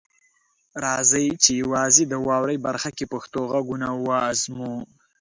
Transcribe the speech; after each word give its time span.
راځئ 0.83 1.27
چې 1.43 1.51
یوازې 1.63 2.03
د 2.07 2.13
"واورئ" 2.27 2.57
برخه 2.67 2.89
کې 2.97 3.05
پښتو 3.13 3.39
غږونه 3.51 3.87
وازموو. 4.07 4.75